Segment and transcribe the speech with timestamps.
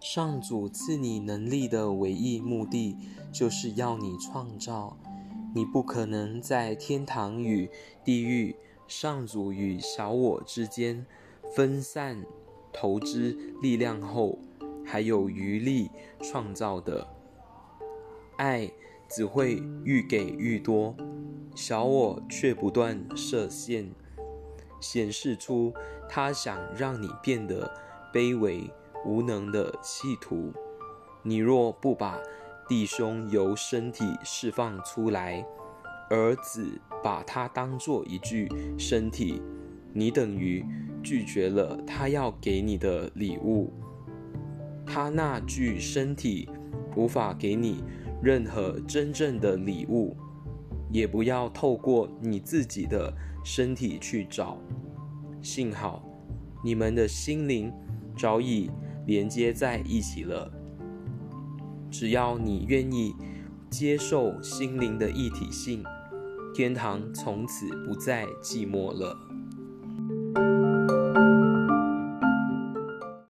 [0.00, 2.96] 上主赐你能力的唯一目的，
[3.32, 4.96] 就是要你创造。
[5.54, 7.68] 你不可能在天堂与
[8.04, 8.54] 地狱、
[8.86, 11.04] 上主与小我之间
[11.54, 12.24] 分散
[12.72, 14.38] 投资力量后，
[14.84, 15.90] 还有余力
[16.22, 17.08] 创造的。
[18.36, 18.70] 爱
[19.08, 20.94] 只会愈给愈多，
[21.56, 23.90] 小我却不断设限，
[24.80, 25.72] 显示出
[26.08, 27.74] 他想让你变得
[28.12, 28.70] 卑微
[29.04, 30.52] 无能的企图。
[31.22, 32.18] 你若不把
[32.68, 35.44] 弟兄由身体释放出来，
[36.10, 38.48] 儿子把它当做一具
[38.78, 39.42] 身体，
[39.92, 40.64] 你等于
[41.02, 43.72] 拒绝了他要给你的礼物。
[44.86, 46.48] 他那具身体
[46.96, 47.84] 无法给你
[48.22, 50.16] 任何真正的礼物，
[50.90, 53.12] 也不要透过你自己的
[53.44, 54.58] 身体去找。
[55.42, 56.02] 幸好，
[56.64, 57.72] 你们的心灵
[58.16, 58.70] 早已
[59.08, 60.52] 连接在一起了。
[61.90, 63.14] 只要你愿意
[63.70, 65.82] 接受心灵的一体性，
[66.54, 69.18] 天堂从此不再寂寞了。